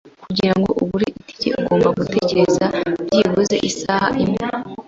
Kugirango 0.25 0.71
ugure 0.83 1.05
itike, 1.11 1.49
ugomba 1.61 1.87
gutegereza 1.97 2.65
byibuze 3.05 3.55
isaha 3.69 4.07
imwe.) 4.23 4.45